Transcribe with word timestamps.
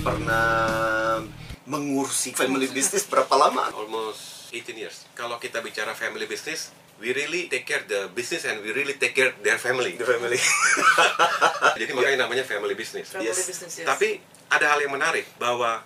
pernah 0.00 0.48
mengurusi 1.68 2.32
family 2.32 2.66
business 2.72 3.04
berapa 3.06 3.30
lama? 3.36 3.68
almost 3.76 4.48
18 4.50 4.74
years. 4.74 5.06
Kalau 5.14 5.36
kita 5.36 5.60
bicara 5.60 5.92
family 5.94 6.26
business, 6.26 6.72
we 6.98 7.12
really 7.14 7.46
take 7.46 7.68
care 7.68 7.84
the 7.86 8.10
business 8.10 8.48
and 8.48 8.64
we 8.64 8.72
really 8.74 8.96
take 8.96 9.14
care 9.14 9.36
their 9.44 9.60
family. 9.60 9.94
The 9.94 10.08
family. 10.08 10.40
Jadi 11.78 11.92
makanya 11.94 12.26
namanya 12.26 12.42
family 12.42 12.74
business. 12.74 13.14
Family 13.14 13.30
Yes. 13.30 13.46
business, 13.46 13.72
yes. 13.78 13.86
Tapi 13.86 14.18
ada 14.50 14.66
hal 14.74 14.82
yang 14.82 14.90
menarik 14.90 15.28
bahwa 15.38 15.84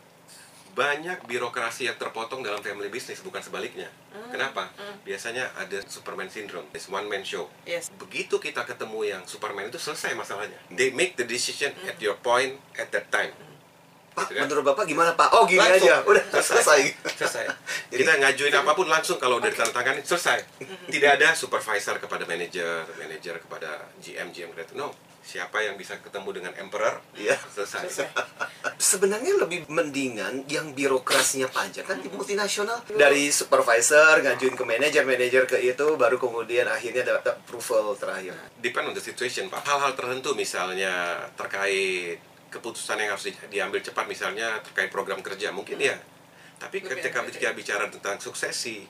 banyak 0.75 1.23
birokrasi 1.31 1.87
yang 1.87 1.95
terpotong 1.95 2.43
dalam 2.43 2.59
family 2.59 2.91
business 2.91 3.23
bukan 3.23 3.39
sebaliknya. 3.39 3.87
Kenapa? 4.35 4.75
Biasanya 5.07 5.55
ada 5.55 5.79
Superman 5.87 6.27
syndrome, 6.27 6.67
it's 6.75 6.91
one 6.91 7.07
man 7.07 7.23
show. 7.23 7.47
Yes. 7.63 7.95
Begitu 7.95 8.43
kita 8.43 8.67
ketemu 8.67 9.07
yang 9.07 9.23
Superman 9.23 9.71
itu 9.71 9.79
selesai 9.79 10.19
masalahnya. 10.19 10.59
They 10.75 10.91
make 10.91 11.15
the 11.15 11.23
decision 11.23 11.71
at 11.87 11.99
your 12.03 12.19
point 12.19 12.59
at 12.75 12.91
that 12.91 13.07
time. 13.15 13.31
Pak, 14.15 14.31
Gitu 14.31 14.39
kan? 14.39 14.43
menurut 14.47 14.65
Bapak 14.65 14.85
gimana 14.87 15.11
Pak? 15.13 15.29
Oh 15.35 15.43
gini 15.45 15.59
Langsung. 15.59 15.91
aja, 15.91 16.07
udah 16.07 16.23
selesai. 16.33 16.81
selesai. 17.13 17.45
Jadi- 17.91 17.99
Kita 17.99 18.13
ngajuin 18.17 18.55
apa 18.55 18.73
pun 18.73 18.87
langsung 18.87 19.19
kalau 19.19 19.37
udah 19.37 19.51
ditandatangani 19.51 20.01
selesai. 20.01 20.39
Tidak 20.95 21.11
ada 21.13 21.35
supervisor 21.35 21.99
kepada 21.99 22.23
manajer, 22.23 22.87
manajer 22.95 23.39
kepada 23.39 23.91
GM, 23.99 24.31
GM 24.31 24.55
gitu. 24.55 24.75
No. 24.75 24.95
Siapa 25.25 25.57
yang 25.59 25.81
bisa 25.81 25.97
ketemu 25.99 26.37
dengan 26.37 26.53
emperor? 26.55 27.01
Iya. 27.17 27.41
Selesai. 27.49 27.89
Selesai. 27.89 28.09
Sebenarnya 28.93 29.41
lebih 29.41 29.65
mendingan 29.67 30.45
yang 30.45 30.77
birokrasinya 30.77 31.49
panjang 31.49 31.83
kan 31.83 31.97
di 31.97 32.13
multinasional 32.13 32.85
dari 32.93 33.33
supervisor 33.33 34.21
ngajuin 34.21 34.53
ke 34.53 34.63
manajer, 34.63 35.01
manajer 35.03 35.49
ke 35.49 35.57
itu 35.59 35.97
baru 35.97 36.21
kemudian 36.21 36.69
akhirnya 36.69 37.09
dapat 37.09 37.35
approval 37.35 37.97
terakhir. 37.97 38.37
Depend 38.61 38.93
on 38.93 38.95
the 38.95 39.01
situation, 39.01 39.49
Pak. 39.49 39.65
Hal-hal 39.65 39.97
tertentu 39.97 40.37
misalnya 40.37 41.17
terkait 41.33 42.21
keputusan 42.55 42.97
yang 42.97 43.11
harus 43.11 43.27
di- 43.27 43.51
diambil 43.51 43.83
cepat 43.83 44.07
misalnya 44.07 44.63
terkait 44.63 44.89
program 44.89 45.19
kerja 45.19 45.51
mungkin 45.51 45.77
ya. 45.77 45.99
Tapi 46.57 46.79
Lebih 46.79 47.03
ketika 47.03 47.27
kita 47.27 47.51
bicara 47.51 47.91
tentang 47.91 48.17
suksesi, 48.17 48.87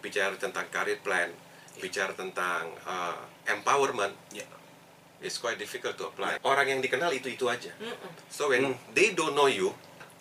bicara 0.00 0.32
tentang 0.34 0.64
career 0.66 0.96
plan, 0.98 1.28
bicara 1.76 2.16
tentang 2.16 2.72
uh, 2.82 3.20
empowerment, 3.46 4.16
Ya. 4.32 4.48
it's 5.20 5.36
quite 5.36 5.54
difficult 5.54 5.94
to 5.94 6.08
apply. 6.08 6.40
Orang 6.40 6.66
yang 6.66 6.80
dikenal 6.80 7.12
itu-itu 7.12 7.46
aja. 7.46 7.70
Mm-mm. 7.76 8.10
So 8.26 8.48
when 8.48 8.72
Hmm. 8.72 8.76
they 8.90 9.12
don't 9.12 9.32
know 9.32 9.46
you, 9.46 9.70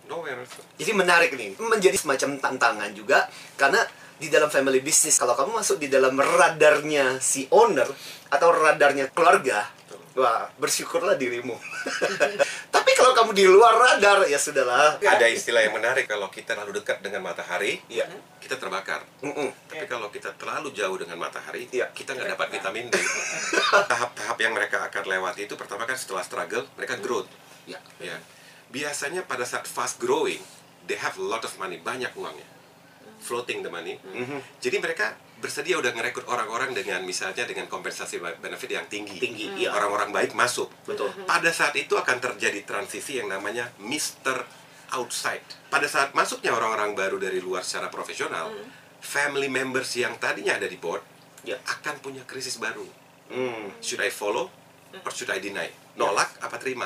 nowhere 0.06 0.38
else. 0.38 0.60
Jadi 0.76 0.92
menarik 0.92 1.32
nih, 1.34 1.56
menjadi 1.58 1.96
semacam 1.96 2.38
tantangan 2.38 2.92
juga 2.92 3.26
karena 3.56 3.82
di 4.22 4.30
dalam 4.30 4.54
family 4.54 4.78
business 4.80 5.18
kalau 5.18 5.34
kamu 5.34 5.58
masuk 5.58 5.82
di 5.82 5.90
dalam 5.90 6.14
radarnya 6.14 7.18
si 7.18 7.50
owner 7.50 7.90
atau 8.30 8.54
radarnya 8.54 9.10
keluarga, 9.10 9.66
wah 10.16 10.48
bersyukurlah 10.60 11.16
dirimu. 11.16 11.56
Tapi 12.76 12.92
kalau 12.98 13.12
kamu 13.16 13.32
di 13.36 13.46
luar 13.48 13.76
radar 13.78 14.26
ya 14.28 14.40
sudahlah. 14.40 15.00
Ada 15.00 15.28
istilah 15.28 15.64
yang 15.64 15.76
menarik 15.76 16.08
kalau 16.08 16.28
kita 16.28 16.54
terlalu 16.56 16.82
dekat 16.82 17.00
dengan 17.00 17.24
matahari, 17.24 17.80
Iya. 17.88 18.08
kita 18.42 18.58
terbakar. 18.60 19.04
Mm-mm. 19.24 19.50
Tapi 19.70 19.86
kalau 19.88 20.12
kita 20.12 20.34
terlalu 20.36 20.74
jauh 20.76 20.98
dengan 21.00 21.18
matahari, 21.20 21.68
Iya. 21.72 21.92
kita 21.96 22.16
nggak 22.18 22.36
dapat 22.36 22.48
vitamin 22.60 22.88
D. 22.92 22.96
Tahap-tahap 23.92 24.38
yang 24.40 24.52
mereka 24.56 24.84
akan 24.88 25.04
lewati 25.08 25.48
itu 25.48 25.56
pertama 25.56 25.88
kan 25.88 25.96
setelah 25.96 26.24
struggle, 26.26 26.66
mereka 26.76 27.00
growth. 27.00 27.30
Ya. 27.70 27.80
Ya. 28.02 28.18
Biasanya 28.72 29.28
pada 29.28 29.44
saat 29.44 29.68
fast 29.68 30.00
growing, 30.00 30.40
they 30.88 30.96
have 31.00 31.16
a 31.20 31.24
lot 31.24 31.44
of 31.44 31.52
money, 31.60 31.80
banyak 31.80 32.12
uangnya. 32.16 32.48
Floating 33.22 33.62
the 33.62 33.70
money. 33.70 34.02
Jadi 34.64 34.82
mereka 34.82 35.14
bersedia 35.42 35.76
udah 35.82 35.92
ngerekrut 35.92 36.30
orang-orang 36.30 36.72
dengan 36.78 37.02
misalnya 37.02 37.44
dengan 37.50 37.66
kompensasi 37.66 38.22
benefit 38.40 38.70
yang 38.72 38.86
tinggi. 38.86 39.18
Tinggi, 39.18 39.50
iya. 39.58 39.74
Orang-orang 39.74 40.14
baik 40.14 40.38
masuk. 40.38 40.70
Betul. 40.86 41.10
Pada 41.26 41.50
saat 41.50 41.74
itu 41.76 41.98
akan 41.98 42.22
terjadi 42.22 42.62
transisi 42.64 43.18
yang 43.18 43.28
namanya 43.28 43.74
Mr. 43.82 44.46
Outside. 44.94 45.44
Pada 45.74 45.90
saat 45.90 46.14
masuknya 46.14 46.54
orang-orang 46.54 46.94
baru 46.94 47.18
dari 47.18 47.42
luar 47.42 47.66
secara 47.66 47.90
profesional, 47.90 48.54
family 49.02 49.50
members 49.50 49.90
yang 49.98 50.16
tadinya 50.22 50.56
ada 50.62 50.70
di 50.70 50.78
board 50.78 51.02
Ya. 51.42 51.58
akan 51.66 51.98
punya 52.06 52.22
krisis 52.30 52.62
baru. 52.62 52.86
Hmm. 53.34 53.74
Should 53.82 54.04
I 54.04 54.14
follow 54.14 54.54
or 54.94 55.12
should 55.12 55.34
I 55.34 55.42
deny? 55.42 55.74
Nolak 55.98 56.38
apa 56.38 56.62
terima? 56.62 56.86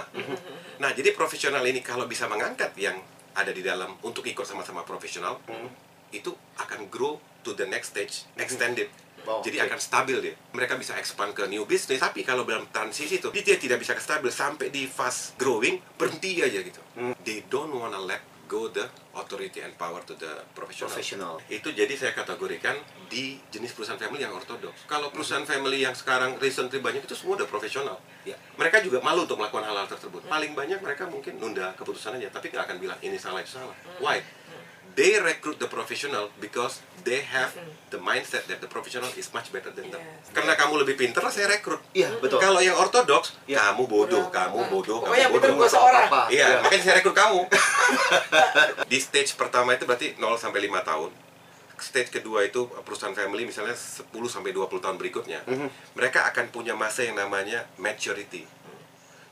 Nah, 0.80 0.96
jadi 0.96 1.12
profesional 1.12 1.62
ini 1.68 1.84
kalau 1.84 2.07
bisa 2.07 2.25
mengangkat 2.31 2.72
yang 2.80 2.96
ada 3.35 3.51
di 3.51 3.59
dalam 3.59 4.00
untuk 4.00 4.24
ikut 4.24 4.47
sama-sama 4.47 4.88
profesional, 4.88 5.44
itu 6.16 6.31
akan 6.56 6.88
grow 6.88 7.19
to 7.45 7.53
the 7.53 7.69
next 7.69 7.94
stage, 7.94 8.25
extended. 8.35 8.89
Oh, 9.25 9.41
Jadi 9.41 9.57
oke. 9.57 9.73
akan 9.73 9.79
stabil 9.81 10.17
dia. 10.22 10.33
Mereka 10.53 10.78
bisa 10.78 10.94
expand 11.01 11.33
ke 11.33 11.50
new 11.50 11.66
business, 11.66 11.97
tapi 11.97 12.22
kalau 12.22 12.45
dalam 12.45 12.69
transisi 12.69 13.17
itu 13.17 13.29
dia 13.33 13.57
tidak 13.57 13.81
bisa 13.81 13.97
stabil 13.97 14.29
sampai 14.29 14.69
di 14.69 14.85
fast 14.85 15.33
growing 15.38 15.81
berhenti 15.97 16.41
aja 16.45 16.61
gitu. 16.61 16.81
They 17.25 17.45
don't 17.50 17.73
wanna 17.73 17.97
let 17.97 18.22
go 18.45 18.69
the 18.69 18.85
authority 19.17 19.66
and 19.66 19.73
power 19.78 20.01
to 20.06 20.13
the 20.13 20.45
professional. 20.53 20.94
Professional. 20.94 21.33
Itu 21.50 21.73
jadi 21.73 21.89
saya 21.97 22.13
kategorikan 22.13 22.78
di 23.09 23.41
jenis 23.50 23.73
perusahaan 23.73 23.97
family 23.97 24.22
yang 24.22 24.33
ortodoks. 24.38 24.85
Kalau 24.85 25.09
perusahaan 25.09 25.45
family 25.45 25.81
yang 25.81 25.97
sekarang 25.97 26.38
recently 26.38 26.77
banyak 26.77 27.01
itu 27.01 27.17
semua 27.17 27.41
udah 27.41 27.50
profesional. 27.50 27.97
Ya. 28.22 28.38
Mereka 28.57 28.85
juga 28.85 29.01
malu 29.01 29.25
untuk 29.25 29.41
melakukan 29.41 29.66
hal-hal 29.66 29.89
tersebut. 29.89 30.25
Paling 30.29 30.53
banyak 30.53 30.79
mereka 30.81 31.09
mungkin 31.09 31.41
nunda 31.41 31.73
keputusan 31.73 32.22
aja, 32.22 32.29
tapi 32.29 32.53
nggak 32.53 32.63
akan 32.69 32.77
bilang 32.77 33.00
ini 33.01 33.17
salah 33.17 33.41
itu 33.41 33.57
salah. 33.57 33.73
Why? 33.97 34.22
They 34.95 35.19
recruit 35.19 35.59
the 35.59 35.67
professional 35.67 36.31
because 36.39 36.79
they 37.03 37.19
have 37.22 37.51
the 37.91 38.00
mindset 38.00 38.47
that 38.47 38.57
the 38.57 38.66
professional 38.66 39.11
is 39.13 39.28
much 39.29 39.51
better 39.51 39.67
than 39.67 39.91
them. 39.91 40.00
Yes. 40.00 40.31
Karena 40.31 40.56
kamu 40.56 40.88
lebih 40.88 40.95
pintar, 40.95 41.19
saya 41.28 41.51
rekrut. 41.51 41.83
Iya, 41.91 42.16
betul. 42.17 42.39
Kalau 42.39 42.63
yang 42.63 42.79
ortodoks, 42.79 43.35
Ya. 43.44 43.59
kamu 43.69 43.85
bodoh, 43.85 44.23
Bodoh. 44.23 44.31
kamu 44.31 44.59
bodoh, 44.72 44.97
Pokoknya 45.03 45.28
kamu 45.28 45.35
pintar 45.35 45.51
bodoh. 45.51 45.59
gua 45.59 45.69
seorang. 45.69 46.07
Iya, 46.31 46.47
Ya. 46.47 46.57
makanya 46.63 46.81
saya 46.81 46.95
rekrut 46.95 47.11
kamu. 47.13 47.39
Di 48.88 48.97
stage 48.97 49.35
pertama 49.35 49.75
itu 49.75 49.83
berarti 49.83 50.16
0 50.16 50.39
sampai 50.39 50.63
5 50.63 50.79
tahun. 50.81 51.12
Stage 51.75 52.07
kedua 52.09 52.47
itu 52.47 52.63
perusahaan 52.81 53.12
family 53.12 53.44
misalnya 53.44 53.75
10 53.75 54.07
sampai 54.25 54.56
20 54.56 54.79
tahun 54.79 54.95
berikutnya. 54.95 55.44
Mereka 55.91 56.31
akan 56.31 56.47
punya 56.50 56.72
masa 56.72 57.03
yang 57.03 57.19
namanya 57.19 57.67
maturity. 57.75 58.47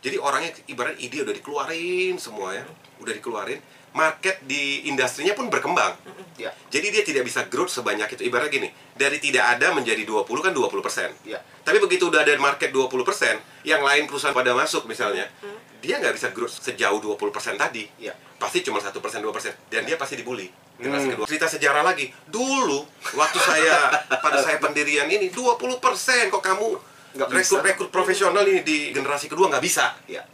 Jadi 0.04 0.20
orangnya 0.20 0.52
ibarat 0.68 1.00
ide 1.00 1.24
udah 1.24 1.32
dikeluarin 1.32 2.20
semua 2.20 2.52
ya, 2.52 2.68
udah 3.00 3.16
dikeluarin. 3.16 3.64
Market 3.94 4.42
di 4.46 4.90
industrinya 4.90 5.38
pun 5.38 5.54
berkembang. 5.54 5.94
Ya. 6.38 6.50
Jadi 6.74 6.90
dia 6.90 7.04
tidak 7.06 7.30
bisa 7.30 7.46
growth 7.46 7.70
sebanyak 7.70 8.10
itu. 8.18 8.26
Ibarat 8.26 8.50
gini, 8.50 8.74
dari 8.98 9.22
tidak 9.22 9.58
ada 9.58 9.70
menjadi 9.70 10.02
20 10.02 10.26
kan 10.42 10.50
20 10.50 10.82
persen. 10.82 11.10
Ya. 11.24 11.38
Tapi 11.62 11.78
begitu 11.78 12.10
udah 12.10 12.26
ada 12.26 12.34
market 12.42 12.74
20 12.74 12.90
persen, 13.06 13.38
yang 13.62 13.86
lain 13.86 14.10
perusahaan 14.10 14.34
pada 14.34 14.58
masuk 14.58 14.90
misalnya, 14.90 15.30
dia 15.78 16.02
nggak 16.02 16.18
bisa 16.18 16.34
growth 16.34 16.58
sejauh 16.58 16.98
20 16.98 17.30
persen 17.30 17.54
tadi. 17.54 17.86
Ya. 18.02 18.18
Pasti 18.42 18.66
cuma 18.66 18.82
satu 18.82 18.98
persen, 19.00 19.22
dua 19.22 19.32
persen. 19.32 19.54
Dan 19.70 19.86
dia 19.86 19.96
pasti 19.96 20.18
dibully. 20.18 20.50
Hmm. 20.50 20.90
Generasi 20.90 21.08
kedua. 21.14 21.26
Cerita 21.30 21.48
sejarah 21.48 21.86
lagi. 21.86 22.10
Dulu, 22.28 22.82
waktu 23.14 23.40
saya, 23.40 23.94
pada 24.26 24.42
saya 24.42 24.58
pendirian 24.58 25.06
ini, 25.08 25.30
20 25.30 25.78
persen 25.78 26.34
kok 26.34 26.42
kamu 26.42 26.94
Nggak 27.14 27.30
rekrut, 27.30 27.62
rekrut 27.62 27.90
profesional 27.94 28.42
ini 28.50 28.66
di 28.66 28.90
generasi 28.90 29.30
kedua 29.30 29.46
nggak 29.54 29.64
bisa. 29.64 29.94
Ya. 30.10 30.26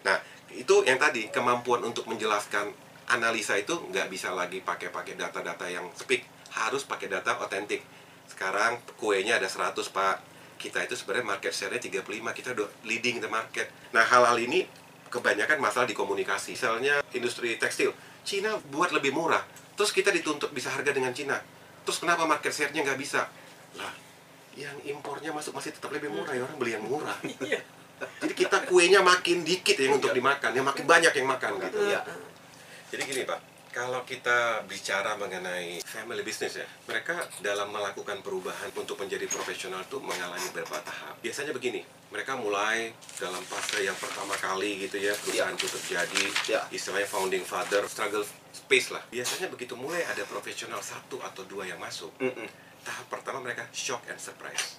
Nah, 0.00 0.16
itu 0.48 0.80
yang 0.88 0.96
tadi 0.96 1.28
kemampuan 1.28 1.84
untuk 1.84 2.08
menjelaskan 2.08 2.72
analisa 3.10 3.58
itu 3.58 3.74
nggak 3.90 4.06
bisa 4.12 4.30
lagi 4.30 4.62
pakai-pakai 4.62 5.18
data-data 5.18 5.66
yang 5.66 5.90
speak, 5.96 6.22
harus 6.54 6.86
pakai 6.86 7.10
data 7.10 7.38
otentik. 7.42 7.82
Sekarang 8.28 8.78
kuenya 9.00 9.40
ada 9.40 9.48
100, 9.50 9.74
Pak. 9.90 10.16
Kita 10.60 10.78
itu 10.86 10.94
sebenarnya 10.94 11.26
market 11.34 11.50
share-nya 11.50 11.82
35, 11.82 12.30
kita 12.38 12.54
udah 12.54 12.68
leading 12.86 13.18
the 13.18 13.26
market. 13.26 13.66
Nah, 13.90 14.06
hal-hal 14.06 14.38
ini 14.38 14.62
kebanyakan 15.10 15.58
masalah 15.58 15.90
di 15.90 15.96
komunikasi. 15.98 16.54
Misalnya 16.54 17.02
industri 17.12 17.58
tekstil, 17.58 17.90
Cina 18.22 18.54
buat 18.70 18.94
lebih 18.94 19.10
murah, 19.10 19.42
terus 19.74 19.90
kita 19.90 20.14
dituntut 20.14 20.54
bisa 20.54 20.70
harga 20.70 20.94
dengan 20.94 21.10
Cina. 21.10 21.42
Terus 21.82 21.98
kenapa 21.98 22.24
market 22.24 22.54
share-nya 22.54 22.86
nggak 22.86 23.00
bisa? 23.00 23.26
Lah, 23.74 23.92
yang 24.54 24.76
impornya 24.86 25.34
masuk 25.34 25.58
masih 25.58 25.74
tetap 25.74 25.90
lebih 25.90 26.14
murah, 26.14 26.32
ya 26.32 26.46
orang 26.46 26.56
beli 26.56 26.72
yang 26.78 26.86
murah. 26.86 27.18
Iya. 27.42 27.60
Jadi 28.02 28.34
kita 28.34 28.66
kuenya 28.66 28.98
makin 28.98 29.46
dikit 29.46 29.78
yang 29.78 29.94
untuk 29.94 30.10
dimakan, 30.10 30.50
yang 30.50 30.66
makin 30.66 30.90
banyak 30.90 31.14
yang 31.14 31.28
makan 31.30 31.50
gitu. 31.62 31.86
Ya. 31.86 32.02
Jadi 32.92 33.08
gini 33.08 33.24
Pak, 33.24 33.40
kalau 33.72 34.04
kita 34.04 34.68
bicara 34.68 35.16
mengenai 35.16 35.80
family 35.80 36.20
business 36.20 36.60
ya, 36.60 36.68
mereka 36.84 37.24
dalam 37.40 37.72
melakukan 37.72 38.20
perubahan 38.20 38.68
untuk 38.76 39.00
menjadi 39.00 39.24
profesional 39.32 39.80
itu 39.80 39.96
mengalami 39.96 40.44
beberapa 40.52 40.76
tahap. 40.84 41.16
Biasanya 41.24 41.56
begini, 41.56 41.80
mereka 42.12 42.36
mulai 42.36 42.92
dalam 43.16 43.40
fase 43.48 43.80
yang 43.80 43.96
pertama 43.96 44.36
kali 44.36 44.76
gitu 44.84 45.00
ya, 45.00 45.16
perusahaan 45.16 45.56
itu 45.56 45.72
terjadi, 45.72 46.24
Ya. 46.52 46.60
istilahnya 46.68 47.08
founding 47.08 47.48
father, 47.48 47.80
struggle 47.88 48.28
space 48.52 48.92
lah. 48.92 49.00
Biasanya 49.08 49.48
begitu 49.48 49.72
mulai 49.72 50.04
ada 50.04 50.28
profesional 50.28 50.84
satu 50.84 51.16
atau 51.24 51.48
dua 51.48 51.64
yang 51.64 51.80
masuk, 51.80 52.12
Mm-mm. 52.20 52.44
tahap 52.84 53.08
pertama 53.08 53.40
mereka 53.40 53.64
shock 53.72 54.04
and 54.12 54.20
surprise. 54.20 54.76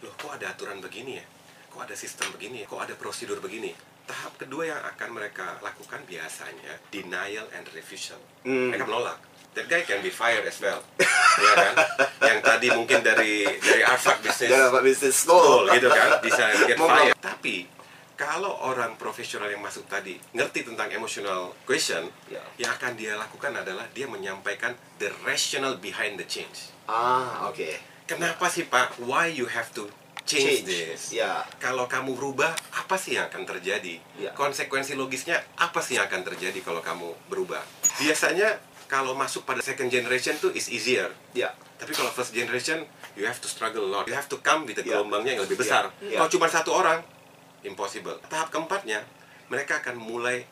Loh 0.00 0.16
kok 0.16 0.32
ada 0.32 0.48
aturan 0.48 0.80
begini 0.80 1.20
ya? 1.20 1.24
Kok 1.68 1.84
ada 1.84 1.92
sistem 1.92 2.32
begini 2.32 2.64
ya? 2.64 2.66
Kok 2.72 2.88
ada 2.88 2.96
prosedur 2.96 3.36
begini? 3.44 3.76
Tahap 4.04 4.36
kedua 4.36 4.68
yang 4.68 4.80
akan 4.84 5.08
mereka 5.16 5.56
lakukan 5.64 6.04
biasanya 6.04 6.76
denial 6.92 7.48
and 7.56 7.64
refusal. 7.72 8.20
Hmm. 8.44 8.68
Mereka 8.68 8.84
menolak. 8.84 9.16
That 9.54 9.70
guy 9.70 9.86
can 9.86 10.02
be 10.02 10.10
fired 10.10 10.44
as 10.44 10.58
well. 10.58 10.82
ya 11.46 11.52
kan? 11.54 11.74
Yang 12.20 12.40
tadi 12.42 12.66
mungkin 12.74 13.00
dari 13.00 13.46
dari 13.48 13.82
Harvard 13.86 14.20
Business 14.20 14.50
Pak 14.50 14.82
Business 14.82 15.14
School 15.14 15.70
School. 15.70 15.72
gitu 15.78 15.88
kan 15.88 16.10
bisa 16.20 16.44
get 16.66 16.76
fired. 16.76 17.14
Tapi 17.22 17.70
kalau 18.14 18.50
orang 18.66 18.94
profesional 18.98 19.46
yang 19.50 19.62
masuk 19.62 19.86
tadi 19.86 20.18
ngerti 20.34 20.66
tentang 20.66 20.90
emotional 20.90 21.54
question, 21.66 22.10
Ya. 22.30 22.42
yang 22.58 22.70
akan 22.74 22.94
dia 22.94 23.14
lakukan 23.14 23.54
adalah 23.54 23.86
dia 23.90 24.06
menyampaikan 24.10 24.74
the 24.98 25.10
rational 25.22 25.78
behind 25.78 26.18
the 26.18 26.26
change. 26.26 26.70
Ah, 26.86 27.46
oke. 27.48 27.78
Kenapa 28.04 28.46
sih 28.52 28.68
Pak? 28.68 29.00
Why 29.02 29.32
you 29.32 29.48
have 29.48 29.72
to 29.74 29.88
change, 30.24 30.64
this? 30.64 31.12
Ya. 31.12 31.44
Kalau 31.60 31.84
kamu 31.84 32.16
berubah, 32.16 32.52
apa 32.72 32.96
sih 32.96 33.16
yang 33.16 33.28
akan 33.28 33.44
terjadi? 33.44 34.00
Ya. 34.16 34.32
Konsekuensi 34.32 34.96
logisnya 34.96 35.40
apa 35.60 35.80
sih 35.84 36.00
yang 36.00 36.08
akan 36.08 36.24
terjadi 36.32 36.58
kalau 36.64 36.80
kamu 36.80 37.12
berubah? 37.28 37.60
Biasanya 38.00 38.58
kalau 38.88 39.12
masuk 39.16 39.44
pada 39.44 39.60
second 39.60 39.88
generation 39.92 40.36
tuh 40.40 40.52
is 40.56 40.68
easier. 40.72 41.12
Ya. 41.36 41.52
Tapi 41.76 41.92
kalau 41.92 42.08
first 42.12 42.32
generation, 42.32 42.84
you 43.18 43.28
have 43.28 43.40
to 43.40 43.48
struggle 43.50 43.84
a 43.84 43.90
lot. 43.90 44.04
You 44.08 44.16
have 44.16 44.30
to 44.32 44.40
come 44.40 44.64
with 44.64 44.80
the 44.80 44.84
Ya. 44.86 44.96
gelombangnya 44.96 45.36
yang 45.36 45.42
lebih 45.44 45.60
besar. 45.60 45.92
Ya. 46.00 46.22
Kalau 46.22 46.30
cuma 46.32 46.46
satu 46.48 46.70
orang, 46.72 47.04
impossible. 47.66 48.16
Tahap 48.28 48.48
keempatnya, 48.48 49.04
mereka 49.52 49.84
akan 49.84 50.00
mulai 50.00 50.48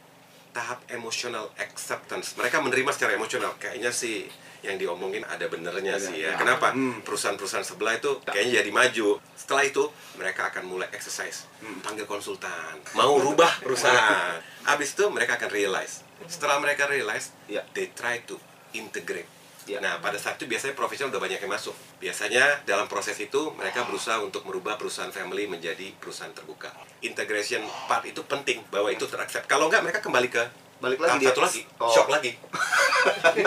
tahap 0.53 0.85
emotional 0.93 1.49
acceptance. 1.57 2.37
Mereka 2.37 2.61
menerima 2.61 2.93
secara 2.93 3.17
emosional. 3.17 3.57
Kayaknya 3.57 3.89
sih 3.89 4.29
yang 4.63 4.79
diomongin 4.79 5.23
ada 5.23 5.47
benernya 5.47 5.95
Ya, 5.95 6.01
sih 6.01 6.17
ya. 6.23 6.33
ya. 6.33 6.39
Kenapa? 6.39 6.71
Hmm. 6.71 7.03
Perusahaan-perusahaan 7.03 7.67
sebelah 7.67 7.99
itu 7.99 8.23
kayaknya 8.23 8.63
jadi 8.63 8.71
maju. 8.71 9.09
Setelah 9.35 9.63
itu, 9.67 9.83
mereka 10.15 10.49
akan 10.49 10.65
mulai 10.65 10.89
exercise. 10.91 11.51
Hmm. 11.59 11.83
Panggil 11.83 12.07
konsultan. 12.07 12.79
Mau 12.95 13.19
rubah 13.19 13.51
perusahaan. 13.59 14.39
Habis 14.71 14.95
itu 14.95 15.11
mereka 15.11 15.35
akan 15.37 15.51
realize. 15.51 16.07
Setelah 16.25 16.63
mereka 16.63 16.87
realize, 16.87 17.35
Ya. 17.51 17.67
they 17.75 17.91
try 17.91 18.23
to 18.23 18.39
integrate. 18.73 19.27
Ya. 19.63 19.79
Nah, 19.79 19.99
pada 19.99 20.19
saat 20.19 20.39
itu 20.39 20.51
biasanya 20.51 20.75
profesional 20.75 21.15
udah 21.15 21.23
banyak 21.23 21.39
yang 21.39 21.51
masuk. 21.51 21.75
Biasanya 21.99 22.67
dalam 22.67 22.91
proses 22.91 23.15
itu 23.19 23.55
mereka 23.55 23.87
berusaha 23.87 24.19
untuk 24.19 24.43
merubah 24.43 24.75
perusahaan 24.75 25.11
family 25.11 25.47
menjadi 25.47 25.95
perusahaan 25.99 26.35
terbuka. 26.35 26.71
Integration 27.03 27.63
part 27.87 28.03
itu 28.03 28.23
penting 28.23 28.59
bahwa 28.71 28.91
itu 28.91 29.07
teraccept. 29.07 29.47
Kalau 29.47 29.71
enggak 29.71 29.87
mereka 29.87 30.03
kembali 30.03 30.27
ke 30.27 30.43
Balik 30.83 30.99
lagi 30.99 31.15
tahap 31.15 31.23
di 31.23 31.27
satu 31.31 31.41
lagi, 31.47 31.61
Oh. 31.79 31.93
shock 31.95 32.09
lagi. 32.11 32.31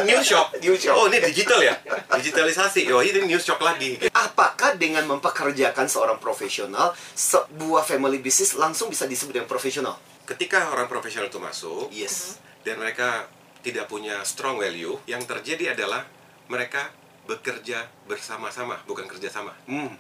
new 0.08 0.22
shock. 0.24 0.48
New 0.64 0.76
shock. 0.80 0.96
Oh, 0.96 1.12
ini 1.12 1.20
digital 1.20 1.60
ya? 1.60 1.76
Digitalisasi. 2.16 2.88
Oh, 2.96 3.04
ini 3.04 3.28
new 3.28 3.36
shock 3.36 3.60
lagi. 3.60 4.00
Apakah 4.16 4.80
dengan 4.80 5.04
mempekerjakan 5.04 5.92
seorang 5.92 6.16
profesional, 6.24 6.96
sebuah 7.12 7.84
family 7.84 8.24
business 8.24 8.56
langsung 8.56 8.88
bisa 8.88 9.04
disebut 9.04 9.36
dengan 9.36 9.52
profesional? 9.52 10.00
Ketika 10.24 10.72
orang 10.72 10.88
profesional 10.88 11.28
itu 11.28 11.38
masuk 11.38 11.92
Yes. 11.92 12.40
dan 12.64 12.80
mereka 12.80 13.28
tidak 13.60 13.92
punya 13.92 14.24
strong 14.24 14.56
value, 14.56 14.96
yang 15.04 15.20
terjadi 15.28 15.76
adalah 15.76 16.08
mereka 16.48 16.88
bekerja 17.28 17.84
bersama-sama, 18.08 18.80
bukan 18.88 19.12
kerjasama. 19.12 19.52
Hmm. 19.68 19.92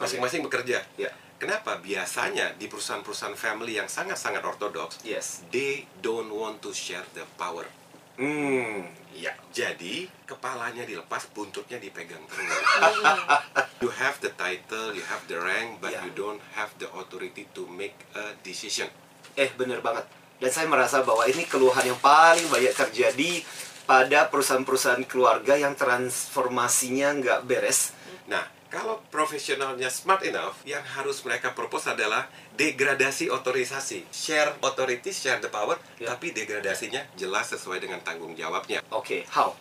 Masing-masing 0.00 0.40
bekerja. 0.40 0.80
Ya. 0.96 1.12
Kenapa? 1.36 1.76
Biasanya 1.82 2.54
di 2.54 2.70
perusahaan-perusahaan 2.70 3.34
family 3.34 3.76
yang 3.76 3.90
sangat-sangat 3.90 4.40
ortodoks, 4.40 5.02
Yes. 5.02 5.42
they 5.50 5.84
don't 5.98 6.30
want 6.30 6.62
to 6.62 6.70
share 6.70 7.04
the 7.12 7.26
power. 7.34 7.66
Hmm. 8.14 8.86
Ya, 9.10 9.34
jadi 9.50 10.06
kepalanya 10.26 10.86
dilepas, 10.86 11.26
buntutnya 11.34 11.78
dipegang 11.82 12.22
terus. 12.30 12.46
you 13.82 13.90
have 13.90 14.18
the 14.22 14.30
title, 14.34 14.94
you 14.94 15.02
have 15.06 15.22
the 15.26 15.38
rank, 15.38 15.82
but 15.82 15.90
Ya. 15.90 16.02
you 16.06 16.10
don't 16.14 16.42
have 16.54 16.70
the 16.78 16.86
authority 16.94 17.46
to 17.54 17.66
make 17.66 17.94
a 18.14 18.34
decision. 18.42 18.86
Eh, 19.34 19.50
bener 19.54 19.82
banget. 19.82 20.06
Dan 20.38 20.50
saya 20.50 20.66
merasa 20.66 21.02
bahwa 21.02 21.26
ini 21.26 21.46
keluhan 21.46 21.82
yang 21.86 21.98
paling 21.98 22.46
banyak 22.50 22.74
terjadi 22.74 23.42
pada 23.86 24.30
perusahaan-perusahaan 24.30 25.02
keluarga 25.06 25.54
yang 25.58 25.74
transformasinya 25.74 27.14
nggak 27.18 27.40
beres. 27.46 27.94
Nah, 28.26 28.42
kalau 28.74 28.98
profesionalnya 29.06 29.86
smart 29.86 30.26
enough, 30.26 30.58
yang 30.66 30.82
harus 30.82 31.22
mereka 31.22 31.54
propose 31.54 31.94
adalah 31.94 32.26
degradasi 32.58 33.30
otorisasi. 33.30 34.10
Share 34.10 34.50
authority, 34.58 35.14
share 35.14 35.38
the 35.38 35.46
power, 35.46 35.78
Ya. 36.02 36.10
tapi 36.10 36.34
degradasinya 36.34 37.06
jelas 37.14 37.54
sesuai 37.54 37.78
dengan 37.78 38.02
tanggung 38.02 38.34
jawabnya. 38.34 38.82
Oke, 38.90 39.22
how? 39.30 39.54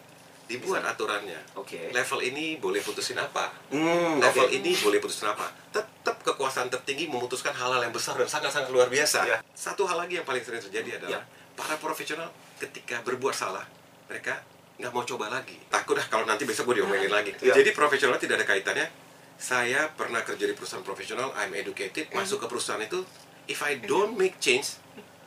Dibuat 0.49 0.81
aturannya. 0.81 1.37
Oke. 1.53 1.93
Level 1.93 2.19
ini 2.25 2.57
boleh 2.57 2.81
putusin 2.81 3.15
apa? 3.21 3.53
Hmm, 3.69 4.17
Level 4.17 4.49
oke. 4.49 4.57
ini 4.57 4.73
boleh 4.81 4.97
putusin 4.97 5.29
apa? 5.29 5.45
Tetap 5.69 6.19
kekuasaan 6.25 6.73
tertinggi 6.73 7.05
memutuskan 7.05 7.53
hal-hal 7.53 7.85
yang 7.85 7.93
besar 7.93 8.17
dan 8.17 8.25
sangat-sangat 8.25 8.73
luar 8.73 8.89
biasa. 8.89 9.29
Ya. 9.29 9.37
Satu 9.53 9.85
hal 9.85 10.03
lagi 10.03 10.17
yang 10.17 10.25
paling 10.25 10.41
sering 10.41 10.59
terjadi 10.59 10.97
adalah 10.99 11.21
para 11.53 11.77
profesional 11.77 12.33
ketika 12.57 12.99
berbuat 13.05 13.37
salah, 13.37 13.63
mereka 14.09 14.41
nggak 14.73 14.91
mau 14.91 15.05
coba 15.05 15.29
lagi. 15.29 15.55
Takut 15.69 15.93
dah 15.95 16.05
kalau 16.09 16.25
nanti 16.25 16.43
besok 16.49 16.73
gue 16.73 16.81
diomelin 16.81 17.13
lagi. 17.13 17.31
Ya. 17.39 17.53
Jadi 17.53 17.71
profesional 17.71 18.17
tidak 18.17 18.41
ada 18.41 18.45
kaitannya. 18.49 19.02
Saya 19.37 19.91
pernah 19.93 20.23
kerja 20.23 20.45
di 20.47 20.55
perusahaan 20.55 20.85
profesional, 20.85 21.35
I'm 21.35 21.51
educated, 21.53 22.09
masuk 22.15 22.43
ke 22.43 22.47
perusahaan 22.47 22.79
itu, 22.79 23.03
if 23.49 23.59
I 23.59 23.79
don't 23.83 24.15
make 24.15 24.39
change, 24.39 24.79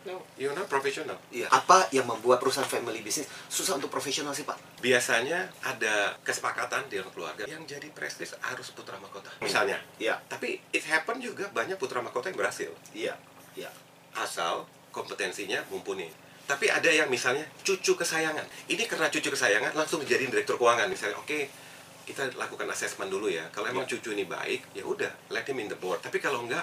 no, 0.09 0.23
you're 0.41 0.55
not 0.57 0.71
professional. 0.71 1.19
Iya. 1.29 1.51
Apa 1.53 1.91
yang 1.93 2.09
membuat 2.09 2.41
perusahaan 2.41 2.65
family 2.65 3.03
business 3.05 3.29
susah 3.51 3.77
untuk 3.77 3.93
profesional 3.93 4.33
sih, 4.33 4.47
Pak? 4.47 4.81
Biasanya 4.81 5.51
ada 5.67 6.17
kesepakatan 6.23 6.89
di 6.89 7.03
dalam 7.03 7.13
keluarga 7.13 7.45
yang 7.45 7.67
jadi 7.69 7.91
prestis 7.93 8.33
harus 8.41 8.73
putra 8.73 8.97
mahkota. 9.03 9.29
Misalnya, 9.43 9.77
Iya. 10.01 10.17
Tapi 10.31 10.63
it 10.73 10.87
happen 10.87 11.21
juga 11.21 11.51
banyak 11.53 11.77
putra 11.77 12.01
mahkota 12.01 12.31
yang 12.33 12.39
berhasil 12.39 12.71
Iya. 12.95 13.19
Iya. 13.57 13.69
asal 14.17 14.65
kompetensinya 14.97 15.61
mumpuni. 15.69 16.09
Tapi 16.49 16.73
ada 16.73 16.89
yang 16.89 17.13
misalnya 17.13 17.45
cucu 17.61 17.93
kesayangan. 17.99 18.49
Ini 18.65 18.89
karena 18.89 19.13
cucu 19.13 19.29
kesayangan 19.29 19.77
langsung 19.77 20.01
dijadiin 20.01 20.33
direktur 20.33 20.57
keuangan. 20.57 20.89
Misalnya, 20.89 21.21
oke 21.21 21.66
kita 22.07 22.31
lakukan 22.39 22.71
asesmen 22.71 23.11
dulu 23.11 23.27
ya. 23.27 23.43
Kalau 23.51 23.67
emang 23.67 23.83
Ya. 23.85 23.99
cucu 23.99 24.15
ini 24.15 24.25
baik, 24.25 24.73
ya 24.73 24.87
udah 24.87 25.11
let 25.29 25.43
him 25.45 25.59
in 25.59 25.67
the 25.67 25.75
board. 25.75 25.99
Tapi 25.99 26.23
kalau 26.23 26.47
enggak, 26.47 26.63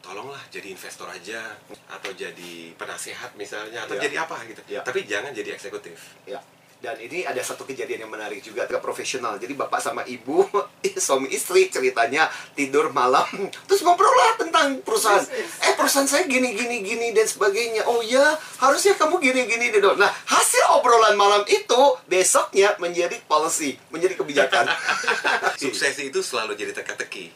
tolonglah 0.00 0.40
jadi 0.48 0.70
investor 0.70 1.10
aja 1.10 1.58
atau 1.90 2.10
jadi 2.14 2.72
penasehat 2.78 3.34
misalnya 3.34 3.84
atau 3.84 3.98
Ya. 3.98 4.06
jadi 4.06 4.16
apa 4.22 4.38
gitu. 4.46 4.62
Ya. 4.70 4.80
Tapi 4.86 5.04
jangan 5.04 5.34
jadi 5.34 5.52
eksekutif. 5.52 6.14
Ya. 6.24 6.38
Dan 6.80 6.96
ini 6.96 7.28
ada 7.28 7.44
satu 7.44 7.68
kejadian 7.68 8.08
yang 8.08 8.12
menarik 8.12 8.40
juga, 8.40 8.64
agak 8.64 8.80
profesional. 8.80 9.36
Jadi 9.36 9.52
bapak 9.52 9.84
sama 9.84 10.00
ibu, 10.08 10.48
suami 10.96 11.28
istri 11.28 11.68
ceritanya 11.68 12.32
tidur 12.56 12.88
malam, 12.88 13.28
terus 13.68 13.84
ngobrol 13.84 14.08
lah 14.08 14.40
tentang 14.40 14.80
perusahaan. 14.80 15.20
Eh 15.60 15.76
perusahaan 15.76 16.08
saya 16.08 16.24
gini 16.24 16.56
gini 16.56 16.80
gini 16.80 17.12
dan 17.12 17.28
sebagainya. 17.28 17.84
Oh 17.84 18.00
ya, 18.00 18.32
harusnya 18.64 18.96
kamu 18.96 19.20
gini 19.20 19.44
gini 19.44 19.76
dong. 19.76 20.00
Nah 20.00 20.08
hasil 20.08 20.80
obrolan 20.80 21.20
malam 21.20 21.44
itu 21.52 22.00
besoknya 22.08 22.72
menjadi 22.80 23.20
policy, 23.28 23.76
menjadi 23.92 24.16
kebijakan. 24.16 24.64
Suksesi 25.60 26.08
itu 26.08 26.24
selalu 26.24 26.56
jadi 26.56 26.72
teka-teki. 26.72 27.28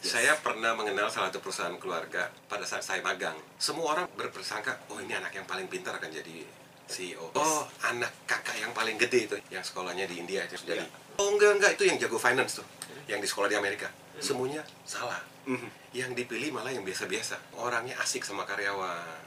Saya 0.00 0.40
pernah 0.40 0.72
mengenal 0.72 1.12
salah 1.12 1.28
satu 1.28 1.44
perusahaan 1.44 1.76
keluarga 1.76 2.32
pada 2.48 2.64
saat 2.64 2.80
saya 2.80 3.04
magang. 3.04 3.36
Semua 3.60 3.92
orang 3.92 4.06
berpersangka, 4.16 4.88
oh 4.88 5.02
ini 5.04 5.12
anak 5.12 5.36
yang 5.36 5.44
paling 5.44 5.68
pintar 5.68 6.00
akan 6.00 6.08
jadi 6.08 6.65
CEO. 6.86 7.30
Oh, 7.34 7.62
anak 7.82 8.10
kakak 8.26 8.56
yang 8.62 8.70
paling 8.70 8.94
gede 8.96 9.26
itu, 9.26 9.36
yang 9.50 9.62
sekolahnya 9.62 10.06
di 10.06 10.22
India 10.22 10.46
itu 10.46 10.54
jadi. 10.62 10.82
Iya. 10.82 10.86
Oh 11.18 11.34
enggak 11.34 11.58
enggak 11.58 11.70
itu 11.74 11.84
yang 11.88 11.96
jago 11.98 12.18
finance 12.20 12.62
tuh, 12.62 12.66
yang 13.10 13.18
di 13.18 13.28
sekolah 13.28 13.50
di 13.50 13.56
Amerika. 13.58 13.90
Semuanya 14.16 14.64
salah. 14.86 15.20
Mhm. 15.44 15.68
Yang 15.92 16.10
dipilih 16.24 16.50
malah 16.56 16.72
yang 16.72 16.82
biasa-biasa. 16.82 17.60
Orangnya 17.60 17.96
asik 18.00 18.24
sama 18.24 18.48
karyawan. 18.48 19.24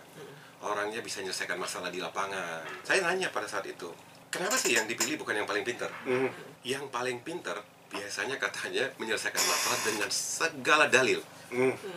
Orangnya 0.60 1.00
bisa 1.00 1.24
menyelesaikan 1.24 1.56
masalah 1.56 1.88
di 1.88 2.04
lapangan. 2.04 2.68
Saya 2.84 3.08
nanya 3.08 3.32
pada 3.32 3.48
saat 3.48 3.63
itu, 3.63 3.88
kenapa 4.28 4.60
sih 4.60 4.75
yang 4.75 4.84
dipilih 4.89 5.16
bukan 5.16 5.39
yang 5.39 5.48
paling 5.48 5.63
pintar? 5.63 5.88
Mhm. 6.04 6.30
Yang 6.68 6.86
paling 6.92 7.18
pintar 7.24 7.63
biasanya 7.89 8.38
katanya 8.38 8.86
menyelesaikan 9.01 9.42
masalah 9.42 9.80
dengan 9.82 10.10
segala 10.12 10.86
dalil. 10.92 11.24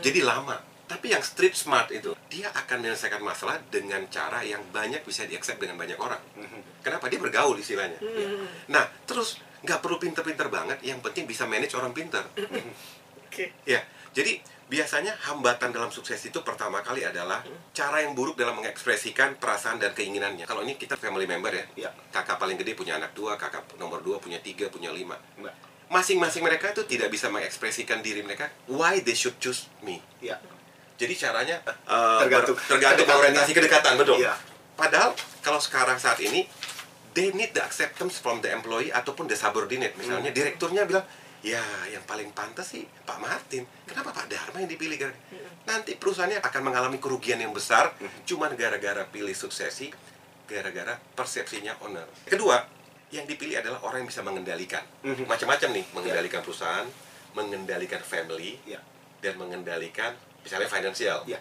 Jadi 0.00 0.20
lama. 0.24 0.71
Tapi 0.92 1.08
yang 1.08 1.24
street 1.24 1.56
smart 1.56 1.88
itu, 1.88 2.12
dia 2.28 2.52
akan 2.52 2.84
menyelesaikan 2.84 3.24
masalah 3.24 3.56
dengan 3.72 4.04
cara 4.12 4.44
yang 4.44 4.60
banyak 4.68 5.00
bisa 5.08 5.24
diaccept 5.24 5.56
dengan 5.56 5.80
banyak 5.80 5.96
orang. 5.96 6.20
Mhm. 6.36 6.84
Kenapa? 6.84 7.08
Dia 7.08 7.16
bergaul 7.16 7.56
istilahnya. 7.56 7.96
Nah, 8.68 8.84
terus 9.08 9.40
nggak 9.64 9.80
perlu 9.80 9.96
pinter-pinter 9.96 10.52
banget, 10.52 10.84
yang 10.84 11.00
penting 11.00 11.24
bisa 11.24 11.48
manage 11.48 11.72
orang 11.72 11.96
pinter. 11.96 12.20
Oke. 13.24 13.56
Ya, 13.64 13.80
jadi 14.12 14.44
biasanya 14.68 15.16
hambatan 15.32 15.72
dalam 15.72 15.88
sukses 15.88 16.20
itu 16.20 16.36
pertama 16.44 16.84
kali 16.84 17.00
adalah 17.08 17.40
cara 17.72 18.04
yang 18.04 18.12
buruk 18.12 18.36
dalam 18.36 18.60
mengekspresikan 18.60 19.40
perasaan 19.40 19.80
dan 19.80 19.96
keinginannya. 19.96 20.44
Kalau 20.44 20.60
ini 20.60 20.76
kita 20.76 21.00
family 21.00 21.24
member 21.24 21.56
ya, 21.56 21.88
Ya. 21.88 21.90
kakak 22.12 22.36
paling 22.36 22.60
gede 22.60 22.76
punya 22.76 23.00
anak 23.00 23.16
dua, 23.16 23.40
kakak 23.40 23.64
nomor 23.80 24.04
dua 24.04 24.20
punya 24.20 24.36
tiga, 24.44 24.68
punya 24.68 24.92
lima. 24.92 25.16
Masing-masing 25.88 26.40
mereka 26.44 26.72
itu 26.72 26.84
tidak 26.88 27.12
bisa 27.12 27.28
mengekspresikan 27.28 28.00
diri 28.00 28.24
mereka, 28.24 28.48
why 28.68 29.00
they 29.00 29.16
should 29.16 29.36
choose 29.40 29.68
me. 29.80 30.00
Ya. 30.20 30.40
Jadi 30.96 31.14
caranya 31.14 31.56
eh, 31.64 32.18
Tergantung. 32.22 32.56
ber- 32.56 32.68
tergantung 32.68 33.06
orientasi 33.08 33.52
kedekatan, 33.52 33.94
betul. 33.96 34.16
Iya. 34.18 34.34
Padahal 34.72 35.12
kalau 35.40 35.58
sekarang 35.58 35.96
saat 35.96 36.18
ini 36.18 36.46
they 37.12 37.28
need 37.32 37.52
the 37.52 37.60
acceptance 37.60 38.16
from 38.16 38.40
the 38.40 38.48
employee 38.48 38.88
ataupun 38.88 39.26
the 39.26 39.36
subordinate. 39.36 39.92
Misalnya 39.94 40.32
Hmm. 40.32 40.38
direkturnya 40.38 40.82
bilang, 40.84 41.04
"Ya, 41.40 41.60
yang 41.86 42.00
paling 42.02 42.32
pantas 42.32 42.72
sih 42.72 42.86
Pak 43.04 43.18
Martin. 43.18 43.68
Kenapa 43.84 44.12
Pak 44.12 44.26
Dharma 44.26 44.58
yang 44.58 44.70
dipilih?" 44.70 44.96
Gar- 44.98 45.20
Nanti 45.62 45.94
perusahaannya 45.94 46.40
akan 46.40 46.62
mengalami 46.64 46.98
kerugian 46.98 47.36
yang 47.36 47.52
besar 47.52 47.92
Hmm. 47.94 48.08
cuman 48.24 48.56
gara-gara 48.56 49.04
pilih 49.06 49.30
suksesi, 49.32 49.92
gara-gara 50.44 50.98
persepsinya 51.14 51.76
owner. 51.80 52.08
Kedua, 52.24 52.58
yang 53.10 53.28
dipilih 53.28 53.60
adalah 53.60 53.78
orang 53.84 54.02
yang 54.02 54.10
bisa 54.10 54.24
mengendalikan. 54.24 54.82
Mhm. 55.04 55.28
Macam-macam 55.28 55.68
nih, 55.70 55.84
mengendalikan 55.92 56.40
perusahaan, 56.40 56.88
mengendalikan 57.32 58.00
family, 58.00 58.56
Ya. 58.64 58.80
dan 59.20 59.36
mengendalikan 59.36 60.16
misalnya 60.42 60.68
finansial. 60.68 61.18
Ya. 61.24 61.38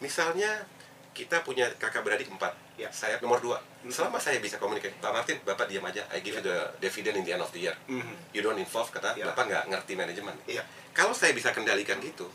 Misalnya 0.00 0.64
kita 1.10 1.42
punya 1.42 1.66
kakak 1.76 2.06
beradik 2.06 2.30
empat, 2.30 2.54
Ya. 2.78 2.88
saya 2.88 3.18
nomor 3.20 3.42
dua. 3.42 3.58
Selama 3.90 4.16
saya 4.16 4.38
bisa 4.38 4.56
komunikasi, 4.56 4.94
Pak 5.02 5.12
Martin, 5.12 5.36
Bapak 5.42 5.66
diam 5.68 5.84
aja. 5.84 6.00
I 6.08 6.22
give 6.22 6.38
you 6.38 6.44
the 6.44 6.56
dividend 6.80 7.20
in 7.20 7.24
the 7.26 7.32
end 7.34 7.42
of 7.42 7.50
the 7.50 7.60
year. 7.60 7.74
Mhm. 7.90 8.14
You 8.32 8.40
don't 8.40 8.56
involve, 8.56 8.88
kata 8.88 9.18
Ya. 9.18 9.26
Bapak 9.26 9.50
nggak 9.50 9.64
ngerti 9.68 9.92
manajemen. 9.94 10.32
Iya. 10.46 10.62
Kalau 10.94 11.12
saya 11.12 11.34
bisa 11.34 11.50
kendalikan 11.50 11.98
gitu, 12.00 12.30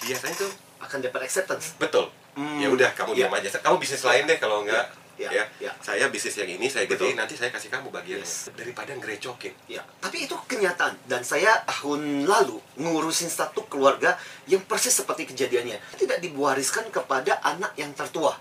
biasanya 0.00 0.34
tuh 0.38 0.52
akan 0.80 0.98
dapat 1.02 1.26
acceptance 1.26 1.74
betul. 1.76 2.08
Hmm. 2.32 2.56
Ya 2.62 2.72
udah, 2.72 2.90
kamu 2.96 3.12
Ya. 3.12 3.26
diam 3.28 3.32
aja. 3.34 3.48
Kamu 3.60 3.76
bisnis 3.76 4.00
lain 4.02 4.24
deh 4.24 4.38
kalau 4.40 4.64
enggak. 4.64 4.86
Ya. 4.88 5.01
Ya. 5.30 5.44
Ya. 5.60 5.72
Saya 5.78 6.08
bisnis 6.08 6.34
yang 6.34 6.50
ini, 6.50 6.66
saya 6.66 6.88
gedein, 6.88 7.14
nanti 7.14 7.38
saya 7.38 7.52
kasih 7.52 7.68
kamu 7.68 7.92
bagiannya. 7.92 8.24
Yes. 8.24 8.50
Daripada 8.56 8.96
ngerecokin. 8.96 9.54
Ya, 9.70 9.84
tapi 10.02 10.26
itu 10.26 10.34
kenyataan 10.48 10.96
dan 11.06 11.22
saya 11.22 11.62
tahun 11.68 12.24
lalu 12.24 12.58
ngurusin 12.80 13.28
satu 13.28 13.66
keluarga 13.68 14.18
yang 14.48 14.64
persis 14.64 14.96
seperti 14.96 15.30
kejadiannya. 15.30 15.78
Tidak 15.98 16.18
diwariskan 16.18 16.88
kepada 16.88 17.38
anak 17.44 17.76
yang 17.78 17.92
tertua, 17.92 18.34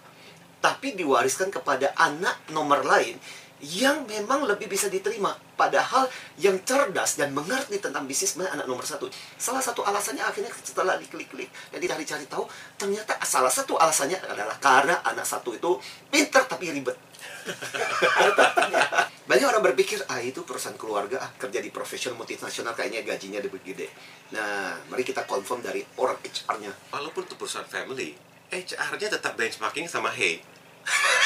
tapi 0.62 0.94
diwariskan 0.94 1.50
kepada 1.50 1.92
anak 1.98 2.38
nomor 2.54 2.86
lain 2.86 3.18
yang 3.62 4.10
memang 4.10 4.50
lebih 4.50 4.66
bisa 4.66 4.90
diterima. 4.90 5.38
Padahal 5.54 6.10
yang 6.42 6.58
cerdas 6.66 7.22
dan 7.22 7.30
mengerti 7.38 7.78
tentang 7.78 8.10
bisnis 8.10 8.34
anak 8.34 8.66
nomor 8.66 8.82
satu. 8.82 9.06
Salah 9.38 9.62
satu 9.62 9.86
alasannya 9.86 10.26
akhirnya 10.26 10.50
setelah 10.66 10.98
diklik-klik 10.98 11.54
dan 11.70 11.78
dicari-cari 11.78 12.26
tahu, 12.26 12.50
ternyata 12.82 13.22
salah 13.22 13.54
satu 13.54 13.78
alasannya 13.78 14.18
adalah 14.26 14.58
karena 14.58 15.06
anak 15.06 15.26
satu 15.26 15.54
itu 15.54 15.78
pintar 16.10 16.50
tapi 16.50 16.74
ribet. 16.74 16.98
Banyak 19.30 19.48
orang 19.48 19.64
berpikir, 19.72 20.02
ah 20.10 20.20
itu 20.20 20.42
perusahaan 20.42 20.76
keluarga, 20.76 21.22
ah, 21.22 21.32
kerja 21.38 21.62
di 21.62 21.70
profesional 21.70 22.18
multinasional 22.18 22.74
kayaknya 22.74 23.06
gajinya 23.06 23.40
lebih 23.40 23.62
gede. 23.64 23.88
Nah, 24.34 24.76
mari 24.90 25.06
kita 25.06 25.24
confirm 25.30 25.62
dari 25.62 25.86
orang 26.02 26.18
HR-nya. 26.20 26.74
Walaupun 26.92 27.30
itu 27.30 27.38
perusahaan 27.38 27.70
family, 27.70 28.18
HR-nya 28.52 29.08
tetap 29.16 29.38
benchmarking 29.38 29.88
sama 29.88 30.10
Hey. 30.12 30.42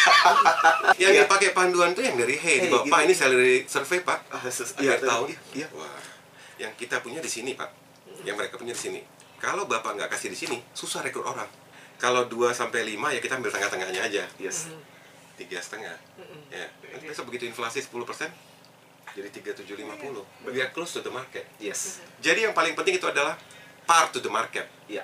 yang 0.97 1.11
Iya. 1.11 1.23
dipakai 1.23 1.51
panduan 1.51 1.91
tuh 1.91 2.01
yang 2.01 2.15
dari 2.15 2.35
Hey, 2.35 2.57
Hey, 2.57 2.67
dibawa, 2.67 2.83
gitu. 2.83 2.91
Pak 2.91 2.99
ini 3.03 3.13
salary 3.13 3.55
survey 3.65 3.99
Pak. 4.01 4.19
Ah, 4.29 4.41
akhir 4.41 4.75
iya, 4.79 4.95
tahun. 4.97 5.27
iya. 5.51 5.67
Wah, 5.71 5.99
yang 6.57 6.71
kita 6.73 6.99
punya 6.99 7.19
di 7.19 7.27
sini 7.27 7.53
Pak, 7.53 7.69
yang 8.23 8.35
mereka 8.35 8.55
punya 8.55 8.71
di 8.71 8.81
sini. 8.81 8.99
Kalau 9.37 9.65
Bapak 9.65 9.93
nggak 9.93 10.09
kasih 10.09 10.29
di 10.29 10.37
sini, 10.37 10.57
susah 10.71 11.01
rekrut 11.01 11.25
orang. 11.25 11.47
Kalau 11.95 12.25
2 12.25 12.51
sampai 12.51 12.83
5 12.85 13.09
ya 13.09 13.19
kita 13.19 13.35
ambil 13.35 13.49
tengah-tengahnya 13.49 14.01
aja. 14.03 14.23
Yes. 14.37 14.69
tiga 15.35 15.59
setengah 15.59 15.91
ya 16.47 16.63
nanti 16.87 17.11
besok 17.11 17.27
begitu 17.27 17.43
inflasi 17.43 17.83
10% 17.83 17.91
jadi 19.11 19.27
3750 19.27 20.23
we 20.47 20.63
are 20.63 20.71
close 20.71 20.95
to 20.95 21.03
the 21.03 21.11
market 21.11 21.43
Yes. 21.59 21.99
jadi 22.23 22.47
yang 22.47 22.55
paling 22.55 22.71
penting 22.71 22.95
itu 22.95 23.03
adalah 23.03 23.35
part 23.83 24.15
to 24.15 24.23
the 24.23 24.31
market 24.31 24.63
Iya. 24.87 25.03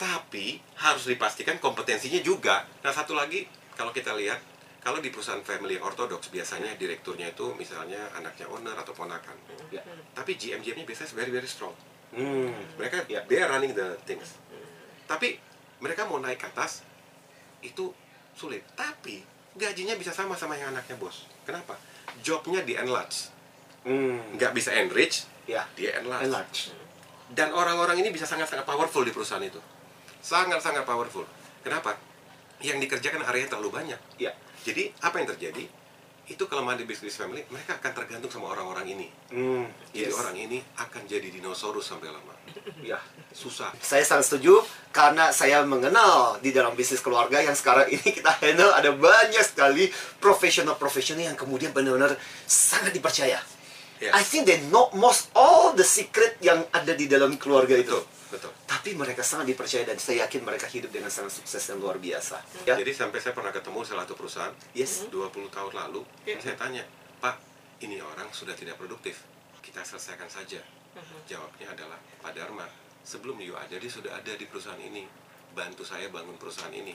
tapi 0.00 0.64
harus 0.80 1.04
dipastikan 1.04 1.60
kompetensinya 1.60 2.24
juga 2.24 2.64
nah 2.80 2.88
satu 2.88 3.12
lagi 3.12 3.44
kalau 3.76 3.92
kita 3.92 4.16
lihat 4.16 4.40
kalau 4.80 4.98
di 4.98 5.10
perusahaan 5.10 5.42
family 5.42 5.76
ortodoks 5.76 6.30
biasanya 6.30 6.74
direkturnya 6.74 7.28
itu 7.28 7.52
misalnya 7.54 8.00
anaknya 8.12 8.46
owner 8.46 8.74
atau 8.74 8.90
ponakan 8.92 9.34
Ya. 9.68 9.82
tapi 10.12 10.34
GM 10.34 10.58
GM-nya 10.60 10.82
biasanya 10.82 11.12
very 11.12 11.30
very 11.30 11.46
strong 11.46 11.74
Hmm. 12.08 12.54
mereka 12.74 13.02
Ya. 13.06 13.20
they 13.24 13.36
are 13.36 13.50
running 13.50 13.72
the 13.72 13.98
things 14.02 14.38
tapi 15.04 15.36
mereka 15.76 16.02
mau 16.04 16.16
naik 16.16 16.38
ke 16.38 16.48
atas 16.48 16.86
itu 17.60 17.90
sulit 18.32 18.62
tapi 18.72 19.20
gajinya 19.54 19.92
bisa 19.94 20.10
sama 20.10 20.32
sama 20.32 20.54
yang 20.54 20.70
anaknya 20.70 20.96
bos 20.96 21.26
kenapa 21.42 21.76
jobnya 22.20 22.62
di 22.62 22.74
enlarge 22.74 23.28
Hmm. 23.82 24.18
nggak 24.34 24.50
bisa 24.50 24.70
enrich 24.72 25.26
Ya. 25.44 25.66
dia 25.74 25.98
enlarge 25.98 26.26
Enlarge. 26.26 26.60
dan 27.28 27.50
orang-orang 27.50 27.98
ini 27.98 28.10
bisa 28.10 28.24
sangat-sangat 28.24 28.62
powerful 28.62 29.02
di 29.02 29.10
perusahaan 29.10 29.42
itu 29.42 29.58
sangat-sangat 30.18 30.82
powerful 30.82 31.26
kenapa 31.60 31.94
yang 32.60 32.78
dikerjakan 32.78 33.22
area 33.24 33.46
terlalu 33.46 33.70
banyak 33.72 34.00
Ya. 34.16 34.32
jadi 34.62 34.92
apa 35.00 35.18
yang 35.18 35.28
terjadi 35.28 35.64
itu 36.26 36.42
kelemahan 36.42 36.74
di 36.74 36.82
bisnis 36.82 37.14
family 37.14 37.46
mereka 37.46 37.78
akan 37.78 37.92
tergantung 37.94 38.26
sama 38.26 38.50
orang-orang 38.50 38.86
ini 38.88 39.06
Hmm. 39.30 39.62
jadi 39.94 40.10
Yes. 40.10 40.18
orang 40.18 40.34
ini 40.34 40.58
akan 40.74 41.06
jadi 41.06 41.28
dinosaurus 41.30 41.86
sampai 41.86 42.10
lama 42.10 42.34
Ya. 42.82 42.98
susah 43.30 43.70
Saya 43.78 44.02
sangat 44.02 44.26
setuju 44.26 44.58
karena 44.90 45.30
saya 45.30 45.62
mengenal 45.62 46.40
di 46.40 46.50
dalam 46.50 46.74
bisnis 46.74 46.98
keluarga 46.98 47.38
yang 47.38 47.54
sekarang 47.54 47.86
ini 47.86 48.02
kita 48.10 48.32
handle 48.42 48.74
ada 48.74 48.90
banyak 48.90 49.44
sekali 49.44 49.86
profesional-profesional 50.18 51.26
yang 51.26 51.38
kemudian 51.38 51.70
benar-benar 51.70 52.18
sangat 52.44 52.90
dipercaya. 52.90 53.38
Yes. 53.96 54.12
I 54.12 54.20
think 54.20 54.44
they 54.44 54.60
know 54.68 54.92
most 54.92 55.32
all 55.32 55.72
the 55.72 55.86
secret 55.86 56.36
yang 56.40 56.60
ada 56.68 56.92
di 56.92 57.08
dalam 57.08 57.38
keluarga 57.40 57.72
itu. 57.72 57.96
Betul 58.30 58.50
Tapi 58.66 58.94
mereka 58.94 59.22
sangat 59.22 59.50
dipercaya 59.50 59.82
dan 59.86 59.98
saya 59.98 60.26
yakin 60.26 60.42
mereka 60.46 60.66
hidup 60.70 60.90
dengan 60.94 61.10
sangat 61.10 61.42
sukses 61.42 61.62
dan 61.62 61.82
luar 61.82 61.98
biasa. 61.98 62.38
Ya. 62.66 62.78
Jadi 62.78 62.92
sampai 62.94 63.18
saya 63.18 63.34
pernah 63.34 63.50
ketemu 63.50 63.82
salah 63.82 64.06
satu 64.06 64.14
perusahaan 64.14 64.54
Yes. 64.74 65.06
20 65.10 65.50
tahun 65.50 65.72
lalu, 65.74 66.06
Iya. 66.22 66.38
saya 66.38 66.56
tanya, 66.58 66.82
Pak, 67.18 67.34
ini 67.82 67.98
orang 67.98 68.30
sudah 68.30 68.54
tidak 68.54 68.78
produktif, 68.78 69.26
kita 69.62 69.82
selesaikan 69.82 70.30
saja. 70.30 70.62
Jawabnya 71.26 71.74
adalah, 71.74 71.98
Pak 72.22 72.32
Dharma, 72.32 72.64
sebelum 73.02 73.36
you 73.42 73.52
ada, 73.58 73.74
dia 73.76 73.90
sudah 73.90 74.14
ada 74.14 74.32
di 74.32 74.46
perusahaan 74.48 74.80
ini, 74.80 75.04
bantu 75.52 75.82
saya 75.84 76.08
bangun 76.08 76.38
perusahaan 76.38 76.72
ini. 76.72 76.94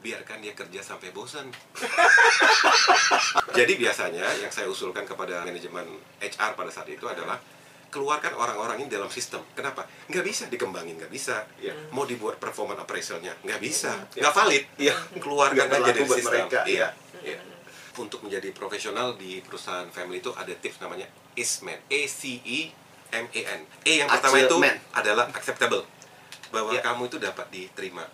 Biarkan 0.00 0.40
dia 0.40 0.56
kerja 0.56 0.80
sampai 0.80 1.12
bosan. 1.12 1.52
Jadi 3.58 3.72
biasanya 3.76 4.24
yang 4.40 4.48
saya 4.48 4.64
usulkan 4.70 5.04
kepada 5.04 5.44
manajemen 5.44 5.84
HR 6.22 6.56
pada 6.56 6.70
saat 6.72 6.88
itu 6.88 7.04
adalah 7.04 7.36
keluarkan 7.90 8.32
orang-orang 8.32 8.80
ini 8.80 8.88
dalam 8.88 9.06
sistem. 9.06 9.42
Kenapa? 9.52 9.82
Nggak 10.06 10.24
bisa 10.24 10.42
dikembangin, 10.46 10.94
nggak 10.96 11.10
bisa. 11.10 11.42
Iya. 11.58 11.74
Mau 11.90 12.06
dibuat 12.06 12.38
performance 12.38 12.78
appraisalnya, 12.78 13.34
nggak 13.42 13.58
bisa, 13.58 13.92
Iya. 14.14 14.22
nggak 14.22 14.34
valid. 14.34 14.64
Iya. 14.78 14.94
Keluarkan 15.18 15.58
Nggak 15.60 15.74
aja 15.76 15.86
dari 15.86 16.00
buat 16.06 16.16
sistem. 16.16 16.32
mereka, 16.46 16.58
Iya. 16.64 16.88
iya. 17.20 17.34
Iya. 17.34 17.38
Untuk 17.92 18.22
menjadi 18.22 18.48
profesional 18.50 19.14
di 19.14 19.42
perusahaan 19.42 19.90
family 19.90 20.18
itu 20.18 20.30
ada 20.32 20.54
tips 20.54 20.78
namanya 20.78 21.04
ACEMAN. 21.34 21.78
A 21.84 22.00
C 22.06 22.38
E 22.40 22.60
M 23.10 23.26
A 23.26 23.40
N. 23.52 23.60
E 23.82 23.92
yang 23.98 24.08
pertama 24.08 24.38
itu 24.38 24.46
Achievement. 24.46 24.78
adalah 24.92 25.26
acceptable. 25.28 25.82
Bahwa 26.48 26.70
Iya. 26.70 26.82
kamu 26.82 27.02
itu 27.06 27.18
dapat 27.18 27.46
diterima. 27.50 28.06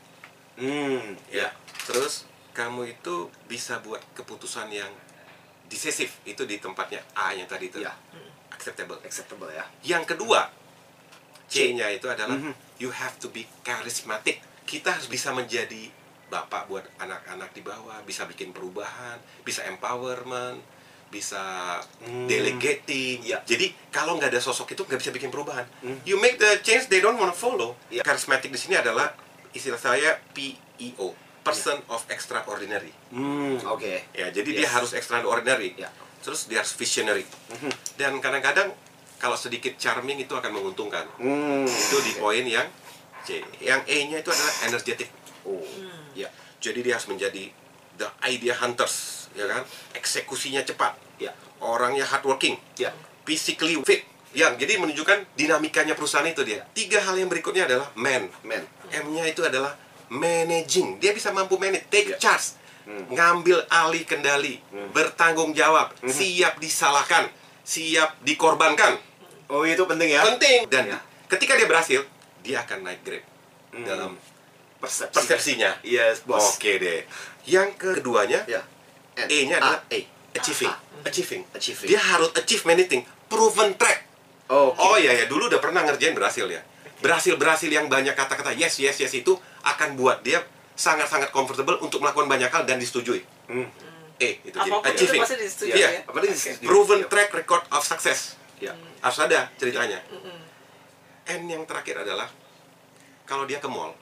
Hmm. 0.56 1.20
Ya. 1.28 1.52
Terus 1.84 2.24
kamu 2.52 2.88
itu 2.90 3.28
bisa 3.44 3.76
buat 3.80 4.00
keputusan 4.16 4.72
yang 4.72 4.88
decisif 5.68 6.16
itu 6.24 6.48
di 6.48 6.56
tempatnya 6.56 7.04
A 7.12 7.36
yang 7.36 7.44
tadi 7.44 7.68
itu. 7.68 7.78
Ya. 7.78 7.92
Acceptable. 8.56 8.98
Acceptable 9.04 9.50
ya. 9.52 9.64
Yang 9.84 10.16
kedua, 10.16 10.48
C-nya 11.46 11.92
itu 11.92 12.08
adalah 12.10 12.34
Mhm. 12.34 12.82
you 12.82 12.90
have 12.90 13.14
to 13.22 13.30
be 13.30 13.46
charismatic. 13.62 14.42
Kita 14.66 14.96
harus 14.96 15.06
bisa 15.06 15.30
menjadi 15.30 15.92
bapak 16.26 16.66
buat 16.66 16.82
anak-anak 16.98 17.54
di 17.54 17.62
bawah, 17.62 18.02
bisa 18.02 18.26
bikin 18.26 18.50
perubahan, 18.50 19.14
bisa 19.46 19.62
empowerment, 19.62 20.58
bisa 21.06 21.78
Hmm. 22.02 22.26
delegating. 22.26 23.22
Ya. 23.22 23.38
Jadi 23.46 23.70
kalau 23.94 24.18
nggak 24.18 24.34
ada 24.34 24.42
sosok 24.42 24.74
itu 24.74 24.82
nggak 24.82 24.98
bisa 24.98 25.14
bikin 25.14 25.30
perubahan. 25.30 25.62
Hmm. 25.86 26.02
You 26.02 26.18
make 26.18 26.34
the 26.34 26.58
change 26.66 26.90
they 26.90 26.98
don't 26.98 27.14
wanna 27.14 27.30
follow. 27.30 27.78
Ya. 27.94 28.02
Charismatic 28.02 28.50
di 28.50 28.58
sini 28.58 28.74
adalah 28.74 29.14
istilah 29.54 29.78
saya 29.78 30.18
PEO, 30.34 31.14
person 31.46 31.78
of 31.86 32.02
extraordinary. 32.10 32.90
Hmm. 33.14 33.62
Oke. 33.70 34.10
Ya, 34.10 34.34
jadi 34.34 34.50
dia 34.50 34.66
Yes. 34.66 34.74
harus 34.74 34.90
extraordinary. 34.98 35.78
Ya. 35.78 35.94
Terus 36.26 36.50
dia 36.50 36.58
harus 36.58 36.74
visionary. 36.74 37.22
Mhm. 37.22 37.70
Dan 37.94 38.18
kadang-kadang 38.18 38.74
kalau 39.22 39.38
sedikit 39.38 39.78
charming 39.78 40.18
itu 40.18 40.34
akan 40.34 40.50
menguntungkan. 40.50 41.06
Hmm. 41.22 41.62
Itu 41.70 42.02
di 42.02 42.18
poin 42.18 42.42
yang 42.42 42.66
C. 43.22 43.46
Yang 43.62 43.86
E-nya 43.86 44.18
itu 44.26 44.30
adalah 44.34 44.54
energetic. 44.66 45.06
Oh. 45.46 45.62
Ya. 46.18 46.26
Jadi 46.58 46.82
dia 46.82 46.98
harus 46.98 47.06
menjadi 47.06 47.46
the 47.94 48.08
idea 48.26 48.58
hunters, 48.58 49.30
ya 49.38 49.46
kan? 49.46 49.62
Eksekusinya 49.94 50.66
cepat. 50.66 50.98
Ya. 51.22 51.30
Orangnya 51.62 52.02
hardworking, 52.04 52.58
Ya. 52.76 52.90
physically 53.22 53.78
fit. 53.86 54.02
Yang 54.36 54.66
jadi 54.66 54.82
menunjukkan 54.82 55.32
dinamikanya 55.38 55.96
perusahaan 55.96 56.26
itu 56.28 56.44
dia. 56.44 56.66
Tiga 56.76 57.00
hal 57.00 57.16
yang 57.16 57.30
berikutnya 57.30 57.64
adalah 57.64 57.88
man. 57.96 58.28
Men. 58.44 58.66
M-nya 58.92 59.24
itu 59.30 59.40
adalah 59.40 59.78
managing. 60.12 61.00
Dia 61.00 61.16
bisa 61.16 61.32
mampu 61.32 61.56
manage, 61.56 61.88
take 61.88 62.12
Ya. 62.12 62.18
charge, 62.20 62.52
Hmm. 62.86 63.02
ngambil 63.10 63.66
alih 63.66 64.06
kendali, 64.06 64.62
Hmm. 64.70 64.94
bertanggung 64.94 65.50
jawab, 65.50 65.90
siap 66.06 66.62
disalahkan, 66.62 67.26
siap 67.60 68.14
dikorbankan. 68.22 68.94
Oh 69.46 69.66
itu 69.66 69.82
penting 69.82 70.14
ya. 70.14 70.22
Penting 70.22 70.70
dan 70.70 70.94
Ya. 70.94 70.98
ketika 71.26 71.58
dia 71.58 71.66
berhasil, 71.66 72.06
dia 72.40 72.62
akan 72.62 72.86
naik 72.86 73.02
grade 73.02 73.26
Hmm. 73.74 73.82
dalam 73.82 74.12
Persepsi. 74.78 75.10
persepsinya. 75.12 75.70
Yes, 75.82 76.22
bos. 76.22 76.54
Oke 76.54 76.78
deh. 76.78 77.02
Yang 77.42 77.74
keduanya, 77.74 78.46
Ya. 78.46 78.62
E-nya 79.16 79.58
adalah 79.58 79.82
A. 79.82 80.00
achieving. 80.36 80.70
A. 80.70 80.76
Achieving. 81.08 81.42
Achieving. 81.50 81.88
Dia 81.88 81.98
harus 81.98 82.30
achieve 82.34 82.62
anything. 82.68 83.02
Proven 83.26 83.74
track. 83.74 84.06
Oke. 84.46 84.78
Oh 84.78 84.94
iya 84.94 85.10
ya, 85.10 85.24
dulu 85.26 85.50
udah 85.50 85.58
pernah 85.58 85.82
ngerjain 85.82 86.14
berhasil 86.14 86.46
ya. 86.46 86.62
Berhasil-berhasil 87.02 87.66
yang 87.66 87.90
banyak 87.90 88.14
kata-kata 88.14 88.54
yes, 88.54 88.78
yes, 88.78 89.02
yes 89.02 89.12
itu 89.12 89.34
akan 89.62 89.98
buat 89.98 90.22
dia 90.22 90.38
sangat-sangat 90.76 91.32
comfortable 91.32 91.80
untuk 91.80 91.98
melakukan 91.98 92.28
banyak 92.28 92.46
hal 92.46 92.62
dan 92.62 92.76
disetujui. 92.76 93.24
Hmm. 93.48 93.66
E, 94.16 94.40
itu 94.42 94.52
jadi 94.54 94.68
itu 94.68 94.80
achieving. 94.86 95.20
disetujui 95.24 95.74
Iya. 95.74 95.88
ya. 95.90 96.00
Apalagi 96.04 96.30
Oke. 96.30 96.50
di- 96.54 96.66
Proven 96.66 97.00
Iya. 97.00 97.08
track 97.08 97.30
record 97.34 97.64
of 97.70 97.82
success. 97.82 98.36
Ya. 98.56 98.72
Harus 98.98 99.18
ada 99.18 99.48
ceritanya. 99.56 100.00
N 101.26 101.42
yang 101.44 101.64
terakhir 101.64 101.98
adalah 101.98 102.28
kalau 103.24 103.44
dia 103.44 103.58
ke 103.58 103.66
mall 103.66 103.96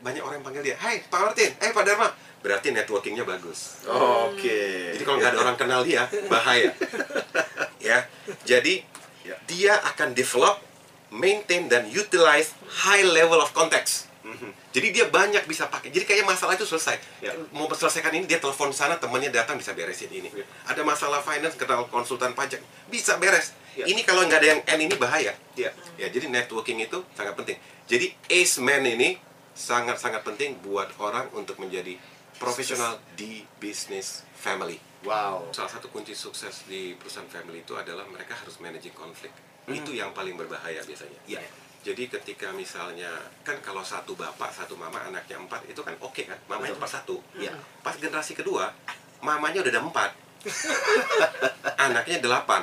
banyak 0.00 0.22
orang 0.22 0.38
yang 0.38 0.46
panggil 0.46 0.62
dia 0.62 0.76
Hai 0.78 1.02
Pak 1.02 1.20
Martin 1.20 1.50
eh 1.58 1.68
Pak 1.68 1.84
Dharma 1.84 2.08
berarti 2.40 2.70
networkingnya 2.70 3.26
bagus 3.26 3.82
Oke. 3.84 4.94
jadi 4.94 5.02
kalau 5.02 5.18
nggak 5.18 5.32
ada 5.32 5.40
orang 5.42 5.56
kenal 5.58 5.80
dia 5.82 6.06
bahaya 6.26 6.72
ya 7.82 8.06
jadi 8.42 8.80
Ya. 9.20 9.36
dia 9.44 9.74
akan 9.82 10.12
develop 10.12 10.60
maintain 11.08 11.64
dan 11.64 11.84
utilize 11.86 12.52
high 12.78 13.00
level 13.02 13.36
of 13.36 13.50
contacts 13.50 14.04
jadi 14.74 14.88
dia 14.90 15.06
banyak 15.06 15.46
bisa 15.46 15.70
pakai 15.70 15.94
jadi 15.94 16.02
kayak 16.02 16.26
masalah 16.26 16.58
itu 16.58 16.66
selesai 16.66 16.98
Ya. 17.22 17.30
mau 17.54 17.70
selesaikan 17.70 18.10
ini 18.10 18.26
dia 18.26 18.42
telepon 18.42 18.74
sana 18.74 18.98
temannya 18.98 19.30
datang 19.30 19.54
bisa 19.54 19.70
beresin 19.70 20.10
ini 20.10 20.28
Ya. 20.28 20.42
ada 20.66 20.82
masalah 20.82 21.22
finance 21.22 21.54
kenal 21.54 21.86
konsultan 21.86 22.34
pajak 22.34 22.58
bisa 22.90 23.14
beres 23.16 23.54
Ya. 23.74 23.86
ini 23.86 24.02
kalau 24.02 24.26
nggak 24.26 24.38
ada 24.38 24.48
yang 24.50 24.60
N 24.66 24.80
ini 24.82 24.94
bahaya 24.98 25.32
Ya. 25.54 25.70
ya 25.94 26.06
jadi 26.10 26.26
networking 26.26 26.82
itu 26.82 26.98
sangat 27.14 27.34
penting 27.34 27.56
jadi 27.86 28.10
ace 28.28 28.58
man 28.58 28.82
ini 28.82 29.16
sangat 29.54 30.02
sangat 30.02 30.26
penting 30.26 30.58
buat 30.60 30.90
orang 30.98 31.30
untuk 31.30 31.54
menjadi 31.56 31.94
profesional 32.34 32.98
di 33.14 33.46
bisnis 33.56 34.26
family 34.34 34.82
Wow. 35.04 35.52
salah 35.52 35.68
satu 35.70 35.86
kunci 35.88 36.16
sukses 36.16 36.64
di 36.64 36.96
perusahaan 36.96 37.28
family 37.28 37.60
itu 37.60 37.76
adalah 37.76 38.02
mereka 38.08 38.34
harus 38.34 38.58
managing 38.58 38.92
konflik 38.92 39.30
Hmm. 39.64 39.72
itu 39.74 39.96
yang 39.96 40.12
paling 40.12 40.34
berbahaya 40.34 40.82
biasanya 40.82 41.16
Ya. 41.24 41.40
Jadi 41.84 42.08
ketika 42.10 42.48
misalnya 42.50 43.12
kan 43.44 43.60
kalau 43.60 43.84
satu 43.84 44.16
bapak 44.16 44.48
satu 44.48 44.72
mama 44.74 44.96
anaknya 44.98 45.36
empat 45.36 45.68
itu 45.68 45.78
kan 45.78 45.92
oke 46.00 46.24
kan 46.24 46.38
mamanya 46.46 46.72
cuma 46.72 46.88
satu 46.88 47.20
Ya. 47.36 47.52
pas 47.84 47.92
generasi 47.94 48.32
kedua 48.32 48.72
mamanya 49.20 49.60
udah 49.60 49.70
ada 49.70 49.82
empat 49.82 50.10
anaknya 51.78 52.20
delapan 52.20 52.60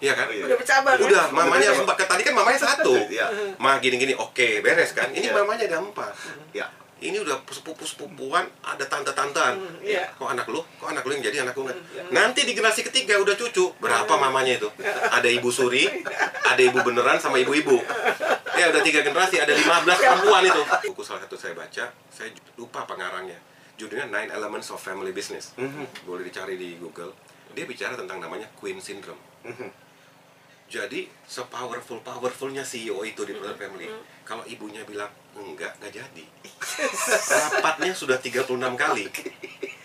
Iya 0.00 0.12
kan 0.12 0.26
Iya. 0.28 0.44
Udah 0.46 0.56
bercabar 0.56 0.92
ya? 0.94 1.02
udah 1.02 1.24
mamanya 1.28 1.68
empat 1.74 1.94
Kan 1.94 2.08
tadi 2.08 2.22
kan 2.22 2.34
mamanya 2.34 2.56
satu 2.58 2.92
Iya. 3.06 3.26
mah 3.56 3.76
gini 3.78 3.96
gini 3.96 4.12
oke 4.12 4.60
beres 4.60 4.92
kan 4.92 5.08
ini 5.10 5.28
Iya. 5.28 5.34
mamanya 5.34 5.64
ada 5.66 5.78
empat 5.80 6.12
Ya. 6.52 6.68
Ini 7.02 7.18
udah 7.18 7.42
sepupu 7.50 7.82
sepupuan 7.82 8.46
ada 8.62 8.84
tante 8.86 9.10
tantean 9.10 9.58
iya. 9.82 10.06
kok 10.14 10.30
anak 10.30 10.46
lu? 10.46 10.62
Kok 10.78 10.88
anak 10.94 11.02
lu 11.02 11.18
yang 11.18 11.24
jadi 11.26 11.36
anak 11.42 11.54
lu? 11.58 11.66
Nggak? 11.66 11.78
nanti 12.14 12.46
di 12.46 12.54
generasi 12.54 12.86
ketiga 12.86 13.18
udah 13.18 13.34
cucu. 13.34 13.74
Berapa 13.82 14.14
mamanya 14.14 14.62
itu? 14.62 14.70
Ada 15.10 15.26
ibu 15.26 15.50
suri 15.50 15.90
ada 16.46 16.62
ibu 16.62 16.78
beneran 16.86 17.18
sama 17.18 17.42
ibu-ibu. 17.42 17.74
Ya 18.54 18.70
udah 18.70 18.82
tiga 18.86 19.02
generasi 19.02 19.42
ada 19.42 19.50
15 19.50 19.82
perempuan 19.98 20.42
itu. 20.46 20.62
Buku 20.94 21.02
salah 21.02 21.26
satu 21.26 21.34
saya 21.34 21.58
baca 21.58 21.90
saya 22.12 22.30
lupa 22.54 22.86
pengarangnya. 22.86 23.38
Judulnya 23.74 24.06
Nine 24.06 24.30
Elements 24.30 24.70
of 24.70 24.78
Family 24.78 25.10
Business. 25.10 25.58
Boleh 26.06 26.22
dicari 26.22 26.54
di 26.54 26.78
Google. 26.78 27.10
Dia 27.52 27.66
bicara 27.66 27.98
tentang 27.98 28.22
namanya 28.22 28.46
Queen 28.54 28.78
Syndrome. 28.78 29.18
Jadi 30.72 31.04
sepowerful 31.28 32.00
powerfulnya 32.00 32.64
CEO 32.64 33.04
itu 33.04 33.28
di 33.28 33.36
perusahaan 33.36 33.60
family 33.60 33.92
kalau 34.24 34.40
ibunya 34.48 34.80
bilang 34.88 35.12
enggak 35.36 35.72
nggak 35.80 35.92
jadi. 35.92 36.24
Rapatnya 37.28 37.92
sudah 37.96 38.16
36 38.20 38.48
kali. 38.76 39.04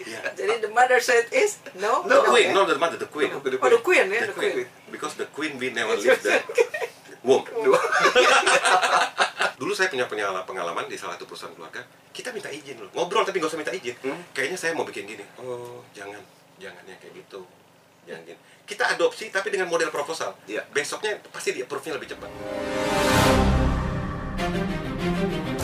Ya. 0.07 0.23
Jadi 0.39 0.63
the 0.63 0.71
mother 0.71 1.03
said 1.03 1.27
is 1.35 1.59
no. 1.75 1.99
the 2.07 2.15
No. 2.15 2.31
queen 2.31 2.55
not 2.55 2.69
the 2.71 2.79
mother 2.79 2.95
the 2.95 3.09
queen. 3.11 3.27
Oh, 3.33 3.43
the 3.43 3.81
queen 3.83 4.07
ya, 4.07 4.23
the 4.23 4.31
the 4.31 4.35
queen. 4.35 4.53
queen. 4.63 4.67
because 4.87 5.19
the 5.19 5.27
queen 5.35 5.59
we 5.59 5.67
never 5.75 5.99
leave 5.99 6.15
the 6.23 6.39
womb. 7.27 7.43
Dulu 9.59 9.73
saya 9.73 9.89
punya 9.91 10.07
pengalaman 10.07 10.47
pengalaman 10.47 10.85
di 10.87 10.95
salah 10.95 11.19
satu 11.19 11.27
perusahaan 11.27 11.51
keluarga 11.51 11.83
kita 12.15 12.31
minta 12.31 12.47
izin 12.47 12.79
loh. 12.79 12.87
Ngobrol 12.95 13.27
tapi 13.27 13.43
nggak 13.43 13.51
usah 13.51 13.59
minta 13.59 13.73
izin. 13.75 13.95
Hmm. 14.05 14.21
kayaknya 14.31 14.55
saya 14.55 14.71
mau 14.77 14.87
bikin 14.87 15.03
gini. 15.03 15.25
Oh 15.43 15.83
jangan. 15.91 16.23
Jangan 16.57 16.81
ya 16.87 16.95
kayak 17.03 17.13
gitu. 17.17 17.43
Jangan 18.07 18.21
gini. 18.23 18.39
Kita 18.63 18.83
adopsi 18.95 19.27
tapi 19.27 19.51
dengan 19.51 19.67
model 19.67 19.91
proposal. 19.91 20.39
Iya. 20.47 20.63
besoknya 20.71 21.19
pasti 21.31 21.51
di 21.51 21.67
approve-nya 21.67 21.99
lebih 21.99 22.15
cepat 22.15 22.31
Thank 24.99 25.47
you. 25.51 25.56